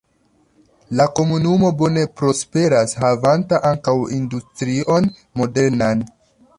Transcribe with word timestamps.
La 0.99 1.05
komunumo 1.19 1.69
bone 1.83 2.07
prosperas 2.21 2.97
havanta 3.05 3.63
ankaŭ 3.73 3.97
industrion 4.19 5.15
modernan. 5.43 6.07